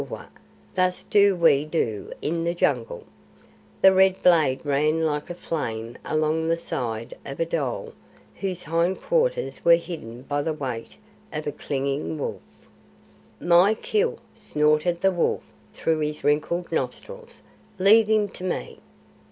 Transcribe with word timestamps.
"Eowawa! 0.03 0.29
THUS 0.73 1.03
do 1.03 1.35
we 1.35 1.63
do 1.63 2.11
in 2.23 2.43
the 2.43 2.55
Jungle!" 2.55 3.03
The 3.83 3.93
red 3.93 4.23
blade 4.23 4.65
ran 4.65 5.05
like 5.05 5.29
a 5.29 5.35
flame 5.35 5.95
along 6.03 6.47
the 6.49 6.57
side 6.57 7.13
of 7.23 7.39
a 7.39 7.45
dhole 7.45 7.93
whose 8.37 8.63
hind 8.63 8.99
quarters 8.99 9.63
were 9.63 9.75
hidden 9.75 10.23
by 10.23 10.41
the 10.41 10.53
weight 10.53 10.97
of 11.31 11.45
a 11.45 11.51
clinging 11.51 12.17
wolf. 12.17 12.41
"My 13.39 13.75
kill!" 13.75 14.17
snorted 14.33 15.01
the 15.01 15.11
wolf 15.11 15.43
through 15.75 15.99
his 15.99 16.23
wrinkled 16.23 16.71
nostrils. 16.71 17.43
"Leave 17.77 18.07
him 18.07 18.27
to 18.29 18.43
me." 18.43 18.79